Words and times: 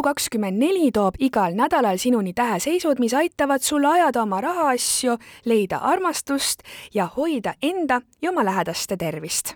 Elu24 0.00 0.90
toob 0.92 1.14
igal 1.18 1.52
nädalal 1.52 1.98
sinuni 2.00 2.32
täheseisud, 2.32 2.96
mis 2.98 3.14
aitavad 3.14 3.60
sul 3.60 3.84
ajada 3.84 4.22
oma 4.22 4.40
rahaasju, 4.40 5.16
leida 5.44 5.76
armastust 5.76 6.62
ja 6.94 7.08
hoida 7.16 7.54
enda 7.62 8.00
ja 8.22 8.30
oma 8.30 8.44
lähedaste 8.44 8.96
tervist. 8.96 9.54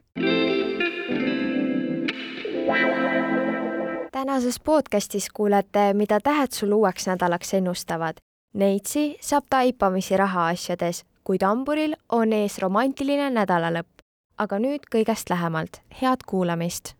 tänases 4.12 4.60
podcastis 4.60 5.30
kuulete, 5.30 5.94
mida 5.94 6.20
tähed 6.20 6.52
sul 6.52 6.72
uueks 6.72 7.06
nädalaks 7.06 7.54
ennustavad. 7.54 8.16
Neitsi 8.54 9.16
saab 9.20 9.44
taipamisi 9.50 10.16
rahaasjades, 10.16 11.04
kuid 11.24 11.42
hamburil 11.42 11.96
on 12.12 12.32
ees 12.32 12.58
romantiline 12.58 13.30
nädalalõpp. 13.30 13.88
aga 14.38 14.58
nüüd 14.58 14.82
kõigest 14.90 15.30
lähemalt, 15.30 15.80
head 16.02 16.26
kuulamist 16.26 16.94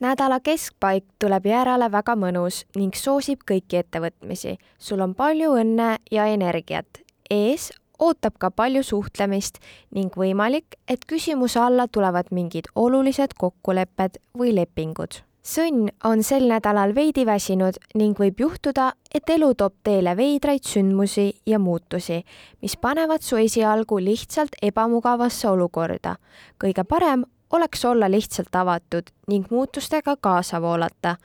nädala 0.00 0.40
keskpaik 0.40 1.04
tuleb 1.18 1.46
järele 1.46 1.88
väga 1.92 2.16
mõnus 2.18 2.64
ning 2.76 2.94
soosib 2.94 3.44
kõiki 3.48 3.80
ettevõtmisi. 3.80 4.56
sul 4.78 5.00
on 5.00 5.14
palju 5.14 5.56
õnne 5.56 5.96
ja 6.10 6.26
energiat. 6.26 6.86
ees 7.30 7.72
ootab 7.98 8.38
ka 8.38 8.50
palju 8.50 8.82
suhtlemist 8.82 9.58
ning 9.94 10.12
võimalik, 10.16 10.76
et 10.88 11.06
küsimuse 11.08 11.60
alla 11.60 11.88
tulevad 11.88 12.26
mingid 12.30 12.68
olulised 12.74 13.34
kokkulepped 13.38 14.18
või 14.38 14.54
lepingud. 14.54 15.22
sõnn 15.46 15.88
on 16.04 16.22
sel 16.22 16.48
nädalal 16.48 16.94
veidi 16.94 17.26
väsinud 17.26 17.78
ning 17.94 18.18
võib 18.18 18.40
juhtuda, 18.40 18.92
et 19.14 19.30
elu 19.30 19.54
toob 19.54 19.72
teele 19.84 20.16
veidraid 20.16 20.64
sündmusi 20.64 21.32
ja 21.46 21.58
muutusi, 21.58 22.24
mis 22.62 22.76
panevad 22.76 23.22
su 23.22 23.36
esialgu 23.36 23.98
lihtsalt 23.98 24.58
ebamugavasse 24.62 25.48
olukorda. 25.48 26.16
kõige 26.58 26.84
parem 26.84 27.24
oleks 27.52 27.84
olla 27.84 28.10
lihtsalt 28.10 28.54
avatud 28.54 29.02
ning 29.28 29.46
muutustega 29.50 30.16
kaasa 30.20 30.62
voolata. 30.62 31.16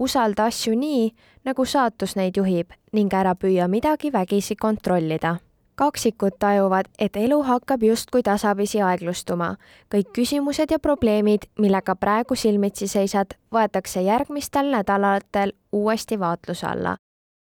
usalda 0.00 0.44
asju 0.44 0.74
nii, 0.78 1.10
nagu 1.44 1.64
saatus 1.64 2.16
neid 2.16 2.36
juhib 2.36 2.70
ning 2.92 3.14
ära 3.14 3.34
püüa 3.34 3.68
midagi 3.68 4.12
vägisi 4.12 4.56
kontrollida. 4.56 5.36
kaksikud 5.74 6.32
tajuvad, 6.38 6.86
et 6.98 7.16
elu 7.16 7.42
hakkab 7.42 7.82
justkui 7.82 8.22
tasapisi 8.22 8.82
aeglustuma. 8.82 9.56
kõik 9.94 10.12
küsimused 10.12 10.70
ja 10.70 10.78
probleemid, 10.78 11.42
millega 11.58 11.96
praegu 11.96 12.34
silmitsi 12.34 12.88
seisad, 12.88 13.26
võetakse 13.52 14.00
järgmistel 14.00 14.70
nädalatel 14.70 15.52
uuesti 15.72 16.20
vaatluse 16.20 16.66
alla. 16.66 16.96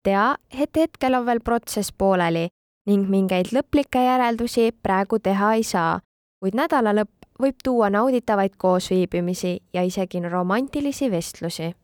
tea, 0.03 0.37
et 0.61 0.77
hetkel 0.77 1.15
on 1.15 1.27
veel 1.27 1.41
protsess 1.41 1.93
pooleli 1.93 2.49
ning 2.87 3.09
mingeid 3.11 3.51
lõplikke 3.53 4.05
järeldusi 4.05 4.71
praegu 4.83 5.19
teha 5.19 5.55
ei 5.59 5.63
saa, 5.63 6.01
kuid 6.41 6.55
nädala 6.55 6.93
lõpp 6.95 7.16
võib 7.43 7.57
tuua 7.65 7.91
nauditavaid 7.91 8.57
koosviibimisi 8.59 9.63
ja 9.73 9.83
isegi 9.83 10.21
romantilisi 10.29 11.11
vestlusi. 11.11 11.75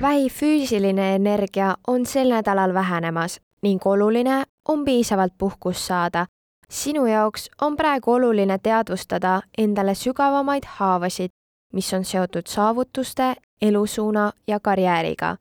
vähi 0.00 0.28
füüsiline 0.30 1.14
energia 1.14 1.74
on 1.86 2.06
sel 2.06 2.28
nädalal 2.28 2.74
vähenemas 2.74 3.40
ning 3.62 3.86
oluline 3.86 4.42
on 4.68 4.84
piisavalt 4.84 5.32
puhkust 5.38 5.80
saada. 5.80 6.26
sinu 6.70 7.06
jaoks 7.06 7.50
on 7.62 7.76
praegu 7.76 8.12
oluline 8.12 8.58
teadvustada 8.58 9.42
endale 9.58 9.94
sügavamaid 9.94 10.64
haavasid, 10.66 11.30
mis 11.72 11.94
on 11.94 12.04
seotud 12.04 12.46
saavutuste, 12.46 13.34
elusuuna 13.62 14.32
ja 14.46 14.60
karjääriga. 14.60 15.36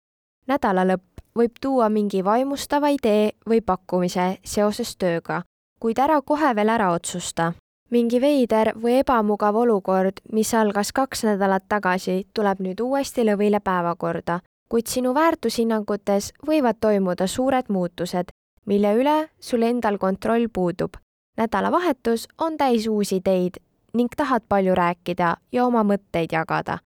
nädalalõpp 0.47 1.03
võib 1.37 1.51
tuua 1.61 1.89
mingi 1.89 2.23
vaimustava 2.23 2.87
idee 2.87 3.31
või 3.49 3.61
pakkumise 3.61 4.37
seoses 4.43 4.97
tööga 4.97 5.41
kuid 5.79 5.99
ära 5.99 6.21
kohe 6.21 6.55
veel 6.55 6.69
ära 6.69 6.91
otsusta. 6.91 7.53
mingi 7.89 8.19
veider 8.19 8.73
või 8.75 8.97
ebamugav 8.99 9.55
olukord, 9.55 10.17
mis 10.31 10.53
algas 10.53 10.91
kaks 10.91 11.23
nädalat 11.23 11.63
tagasi, 11.69 12.25
tuleb 12.33 12.59
nüüd 12.59 12.81
uuesti 12.83 13.23
lõvile 13.23 13.61
päevakorda, 13.63 14.39
kuid 14.69 14.87
sinu 14.91 15.13
väärtushinnangutes 15.15 16.33
võivad 16.47 16.81
toimuda 16.81 17.27
suured 17.27 17.69
muutused, 17.69 18.33
mille 18.65 18.91
üle 18.93 19.29
sul 19.39 19.63
endal 19.63 19.97
kontroll 19.97 20.49
puudub. 20.53 20.97
nädalavahetus 21.37 22.27
on 22.37 22.57
täis 22.57 22.87
uusi 22.87 23.15
ideid 23.15 23.57
ning 23.93 24.09
tahad 24.17 24.43
palju 24.49 24.75
rääkida 24.75 25.35
ja 25.51 25.65
oma 25.65 25.83
mõtteid 25.83 26.31
jagada. 26.31 26.79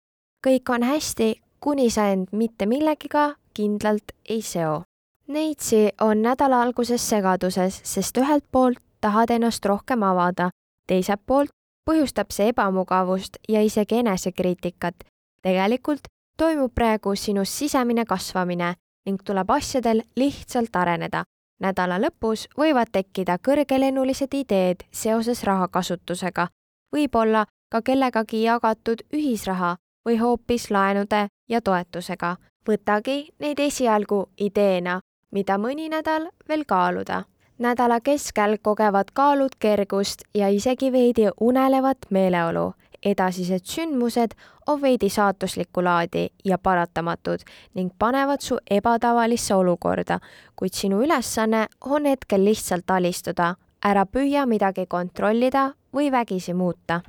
kõik 0.48 0.70
on 0.70 0.84
hästi, 0.84 1.42
kuni 1.60 1.90
sa 1.90 2.08
end 2.08 2.28
mitte 2.32 2.66
millegiga 2.66 3.36
kindlalt 3.54 4.12
ei 4.30 4.42
seo 4.42 4.84
Neitsi 5.28 5.90
on 6.02 6.22
nädala 6.22 6.62
alguses 6.62 7.10
segaduses, 7.10 7.82
sest 7.84 8.18
ühelt 8.18 8.44
poolt 8.52 8.80
tahad 9.02 9.30
ennast 9.30 9.66
rohkem 9.66 10.04
avada, 10.04 10.50
teiselt 10.88 11.22
poolt 11.26 11.52
põhjustab 11.86 12.34
see 12.36 12.50
ebamugavust 12.52 13.38
ja 13.50 13.62
isegi 13.62 14.02
enesekriitikat. 14.02 14.96
tegelikult 15.42 16.08
toimub 16.38 16.74
praegu 16.76 17.16
sinus 17.16 17.58
sisemine 17.58 18.06
kasvamine 18.06 18.74
ning 19.06 19.22
tuleb 19.26 19.50
asjadel 19.50 20.02
lihtsalt 20.16 20.76
areneda. 20.76 21.24
nädala 21.62 22.00
lõpus 22.00 22.48
võivad 22.58 22.90
tekkida 22.92 23.38
kõrgelennulised 23.38 24.34
ideed 24.34 24.84
seoses 24.92 25.44
rahakasutusega, 25.44 26.48
võib-olla 26.96 27.46
ka 27.70 27.82
kellegagi 27.82 28.44
jagatud 28.44 29.02
ühisraha 29.14 29.76
või 30.06 30.18
hoopis 30.18 30.72
laenude 30.72 31.28
ja 31.50 31.62
toetusega. 31.62 32.36
võtagi 32.68 33.30
neid 33.40 33.60
esialgu 33.60 34.30
ideena 34.38 35.00
mida 35.32 35.58
mõni 35.58 35.90
nädal 35.90 36.30
veel 36.50 36.66
kaaluda. 36.68 37.24
nädala 37.62 38.00
keskel 38.02 38.58
kogevad 38.62 39.12
kaalud 39.14 39.56
kergust 39.60 40.22
ja 40.36 40.48
isegi 40.50 40.92
veidi 40.92 41.30
unelevat 41.40 41.98
meeleolu. 42.10 42.74
edasised 43.06 43.66
sündmused 43.66 44.32
on 44.68 44.82
veidi 44.82 45.10
saatuslikku 45.10 45.84
laadi 45.84 46.30
ja 46.46 46.58
paratamatud 46.58 47.40
ning 47.74 47.92
panevad 48.00 48.42
su 48.42 48.58
ebatavalisse 48.70 49.56
olukorda, 49.56 50.20
kuid 50.56 50.74
sinu 50.74 51.02
ülesanne 51.04 51.68
on 51.82 52.06
hetkel 52.06 52.46
lihtsalt 52.46 52.92
alistuda, 52.92 53.56
ära 53.86 54.06
püüa 54.06 54.46
midagi 54.46 54.86
kontrollida 54.86 55.72
või 55.94 56.12
vägisi 56.12 56.54
muuta 56.54 57.02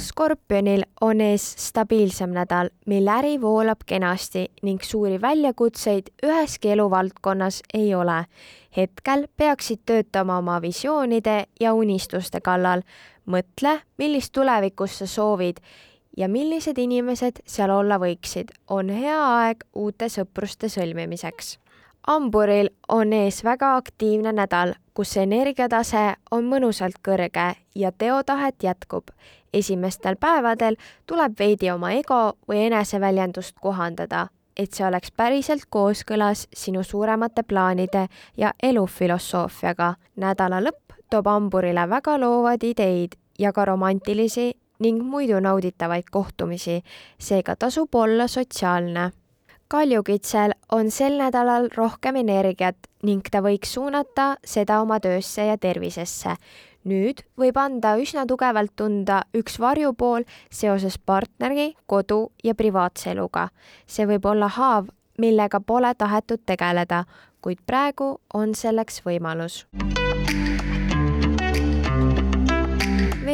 Skorpionil 0.00 0.82
on 1.00 1.20
ees 1.20 1.44
stabiilsem 1.60 2.32
nädal, 2.32 2.70
mil 2.86 3.08
äri 3.12 3.34
voolab 3.40 3.82
kenasti 3.86 4.46
ning 4.64 4.80
suuri 4.82 5.18
väljakutseid 5.20 6.08
üheski 6.24 6.72
eluvaldkonnas 6.72 7.60
ei 7.74 7.94
ole. 7.94 8.24
hetkel 8.76 9.26
peaksid 9.36 9.82
töötama 9.86 10.38
oma 10.38 10.62
visioonide 10.62 11.44
ja 11.60 11.74
unistuste 11.74 12.40
kallal. 12.40 12.82
mõtle, 13.26 13.80
millist 13.98 14.32
tulevikust 14.32 14.94
sa 14.94 15.06
soovid 15.06 15.60
ja 16.16 16.28
millised 16.28 16.78
inimesed 16.78 17.42
seal 17.46 17.70
olla 17.70 17.98
võiksid. 17.98 18.48
on 18.68 18.88
hea 18.88 19.24
aeg 19.36 19.64
uute 19.74 20.08
sõpruste 20.08 20.68
sõlmimiseks 20.68 21.58
hamburil 22.10 22.68
on 22.88 23.12
ees 23.12 23.44
väga 23.44 23.76
aktiivne 23.76 24.32
nädal, 24.34 24.72
kus 24.94 25.12
energiatase 25.16 26.00
on 26.34 26.48
mõnusalt 26.50 26.96
kõrge 27.06 27.52
ja 27.74 27.92
teotahet 27.92 28.62
jätkub 28.62 29.12
esimestel 29.54 30.16
päevadel 30.20 30.76
tuleb 31.06 31.36
veidi 31.38 31.70
oma 31.70 31.92
ego 31.94 32.20
või 32.48 32.64
eneseväljendust 32.66 33.54
kohandada, 33.62 34.26
et 34.56 34.74
see 34.74 34.86
oleks 34.86 35.12
päriselt 35.16 35.68
kooskõlas 35.70 36.46
sinu 36.54 36.82
suuremate 36.82 37.42
plaanide 37.42 38.06
ja 38.36 38.52
elufilosoofiaga. 38.62 39.94
nädala 40.16 40.60
lõpp 40.60 40.98
toob 41.10 41.26
hamburile 41.26 41.86
väga 41.90 42.18
loovad 42.18 42.62
ideid 42.62 43.14
ja 43.38 43.52
ka 43.52 43.64
romantilisi 43.64 44.52
ning 44.80 45.02
muidu 45.02 45.40
nauditavaid 45.40 46.10
kohtumisi, 46.10 46.82
seega 47.18 47.56
tasub 47.56 47.94
olla 47.94 48.26
sotsiaalne 48.26 49.10
kaljukitsel 49.70 50.52
on 50.72 50.90
sel 50.90 51.18
nädalal 51.18 51.68
rohkem 51.76 52.16
energiat 52.16 52.76
ning 53.06 53.22
ta 53.30 53.42
võiks 53.44 53.76
suunata 53.76 54.34
seda 54.44 54.80
oma 54.82 54.98
töösse 55.00 55.46
ja 55.46 55.56
tervisesse 55.58 56.34
nüüd 56.90 57.22
võib 57.38 57.58
anda 57.60 57.94
üsna 58.00 58.26
tugevalt 58.26 58.74
tunda 58.76 59.22
üks 59.36 59.60
varjupool 59.60 60.26
seoses 60.50 60.98
partneri, 60.98 61.74
kodu 61.86 62.30
ja 62.44 62.54
privaatse 62.54 63.12
eluga. 63.12 63.48
see 63.86 64.06
võib 64.06 64.26
olla 64.26 64.48
haav, 64.48 64.88
millega 65.18 65.60
pole 65.60 65.94
tahetud 65.94 66.40
tegeleda, 66.46 67.04
kuid 67.40 67.58
praegu 67.66 68.18
on 68.34 68.54
selleks 68.54 69.02
võimalus 69.04 69.66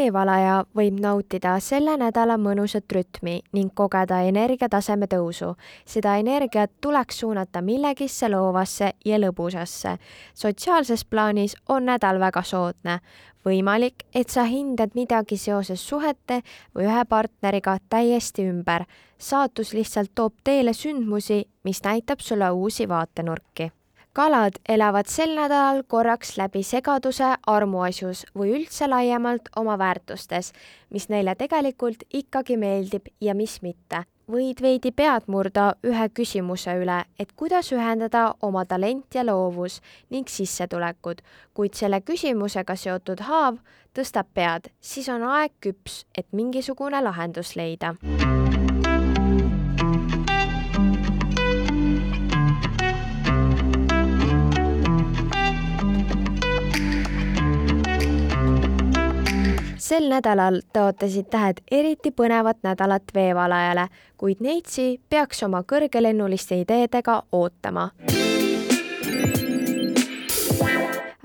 veevalaja 0.07 0.65
võib 0.77 1.01
nautida 1.03 1.57
selle 1.61 1.97
nädala 1.99 2.37
mõnusat 2.39 2.93
rütmi 2.93 3.41
ning 3.57 3.73
kogeda 3.75 4.21
energiataseme 4.29 5.07
tõusu. 5.11 5.55
seda 5.85 6.17
energiat 6.17 6.71
tuleks 6.81 7.19
suunata 7.21 7.63
millegisse 7.63 8.29
loovasse 8.29 8.93
ja 9.05 9.19
lõbusasse. 9.19 9.99
sotsiaalses 10.35 11.05
plaanis 11.05 11.57
on 11.69 11.87
nädal 11.87 12.21
väga 12.21 12.43
soodne. 12.43 13.01
võimalik, 13.45 13.95
et 14.15 14.29
sa 14.29 14.45
hindad 14.45 14.91
midagi 14.95 15.37
seoses 15.37 15.89
suhete 15.89 16.43
või 16.75 16.85
ühe 16.85 17.05
partneriga 17.05 17.79
täiesti 17.89 18.43
ümber. 18.43 18.85
saatus 19.19 19.73
lihtsalt 19.73 20.11
toob 20.15 20.35
teele 20.45 20.73
sündmusi, 20.73 21.45
mis 21.65 21.83
näitab 21.83 22.21
sulle 22.21 22.51
uusi 22.51 22.89
vaatenurki 22.89 23.73
kalad 24.17 24.53
elavad 24.69 25.11
sel 25.13 25.35
nädalal 25.37 25.83
korraks 25.93 26.39
läbi 26.41 26.63
segaduse 26.65 27.35
armuasjus 27.53 28.23
või 28.39 28.55
üldse 28.57 28.89
laiemalt 28.89 29.51
oma 29.61 29.75
väärtustes, 29.77 30.53
mis 30.91 31.11
neile 31.13 31.35
tegelikult 31.37 32.07
ikkagi 32.15 32.57
meeldib 32.57 33.11
ja 33.21 33.35
mis 33.35 33.61
mitte. 33.63 34.07
võid 34.33 34.59
veidi 34.63 34.91
pead 34.91 35.29
murda 35.31 35.67
ühe 35.87 36.09
küsimuse 36.09 36.73
üle, 36.81 37.05
et 37.21 37.33
kuidas 37.37 37.69
ühendada 37.73 38.35
oma 38.43 38.65
talent 38.65 39.15
ja 39.15 39.23
loovus 39.27 39.81
ning 40.11 40.29
sissetulekud, 40.29 41.21
kuid 41.55 41.75
selle 41.75 42.01
küsimusega 42.01 42.75
seotud 42.77 43.21
haav 43.29 43.61
tõstab 43.95 44.33
pead, 44.35 44.73
siis 44.81 45.09
on 45.09 45.23
aeg 45.23 45.53
küps, 45.61 46.07
et 46.19 46.27
mingisugune 46.33 47.05
lahendus 47.05 47.55
leida 47.57 47.95
sel 59.97 60.11
nädalal 60.13 60.61
tõotasid 60.77 61.31
tähed 61.33 61.63
eriti 61.73 62.13
põnevat 62.13 62.61
nädalat 62.67 63.15
veevalajale, 63.17 63.89
kuid 64.21 64.45
Neitsi 64.45 65.01
peaks 65.09 65.43
oma 65.47 65.63
kõrgelennuliste 65.65 66.61
ideedega 66.61 67.23
ootama. 67.33 67.91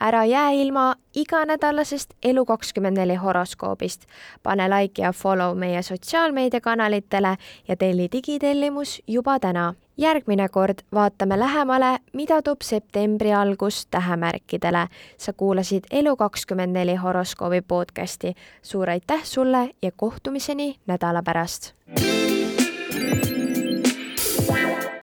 Ära 0.01 0.25
jää 0.25 0.51
ilma 0.51 0.95
iganädalasest 1.15 2.13
Elu24 2.25 3.17
horoskoobist. 3.17 4.05
pane 4.43 4.69
like 4.69 5.01
ja 5.01 5.13
follow 5.13 5.57
meie 5.57 5.81
sotsiaalmeediakanalitele 5.81 7.37
ja 7.67 7.75
telli 7.77 8.07
digitellimus 8.11 9.01
juba 9.07 9.39
täna 9.39 9.73
järgmine 9.97 10.49
kord 10.49 10.81
vaatame 10.93 11.39
lähemale, 11.39 11.99
mida 12.13 12.41
toob 12.41 12.61
septembri 12.61 13.33
algus 13.33 13.87
tähemärkidele. 13.91 14.87
sa 15.17 15.33
kuulasid 15.33 15.83
Elu24 15.93 16.97
horoskoobi 16.97 17.61
podcasti. 17.61 18.33
suur 18.61 18.89
aitäh 18.89 19.23
sulle 19.23 19.69
ja 19.81 19.91
kohtumiseni 19.95 20.75
nädala 20.87 21.23
pärast. 21.23 21.73